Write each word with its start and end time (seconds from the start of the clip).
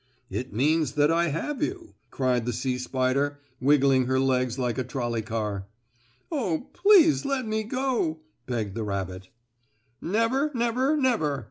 "It 0.31 0.51
means 0.51 0.93
that 0.93 1.11
I 1.11 1.27
have 1.27 1.61
you!" 1.61 1.93
cried 2.09 2.47
the 2.47 2.53
sea 2.53 2.79
spider, 2.79 3.39
wiggling 3.59 4.07
her 4.07 4.19
legs 4.19 4.57
like 4.57 4.79
a 4.79 4.83
trolley 4.83 5.21
car. 5.21 5.67
"Oh, 6.31 6.71
please 6.73 7.23
let 7.23 7.45
me 7.45 7.61
go," 7.63 8.21
begged 8.47 8.73
the 8.73 8.83
rabbit. 8.83 9.27
"Never! 10.01 10.49
Never! 10.55 10.97
Never!" 10.97 11.39